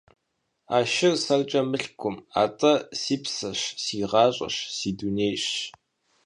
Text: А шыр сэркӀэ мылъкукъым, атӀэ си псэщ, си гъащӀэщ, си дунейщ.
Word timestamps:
А 0.77 0.79
шыр 0.93 1.15
сэркӀэ 1.25 1.61
мылъкукъым, 1.69 2.15
атӀэ 2.43 2.73
си 2.99 3.15
псэщ, 3.23 3.61
си 3.83 3.97
гъащӀэщ, 4.11 4.55
си 4.77 4.89
дунейщ. 4.97 5.45